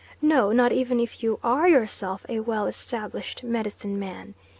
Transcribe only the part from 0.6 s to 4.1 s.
even if you are yourself a well established medicine